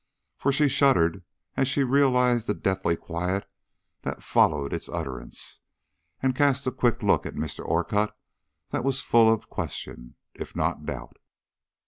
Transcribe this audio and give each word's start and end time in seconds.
For 0.39 0.51
she 0.51 0.67
shuddered 0.67 1.23
as 1.55 1.67
she 1.67 1.83
realized 1.83 2.47
the 2.47 2.55
deathly 2.55 2.95
quiet 2.95 3.47
that 4.01 4.23
followed 4.23 4.73
its 4.73 4.89
utterance, 4.89 5.59
and 6.23 6.35
cast 6.35 6.65
a 6.65 6.71
quick 6.71 7.03
look 7.03 7.27
at 7.27 7.35
Mr. 7.35 7.63
Orcutt 7.63 8.09
that 8.71 8.83
was 8.83 9.01
full 9.01 9.31
of 9.31 9.51
question, 9.51 10.15
if 10.33 10.55
not 10.55 10.87
doubt. 10.87 11.17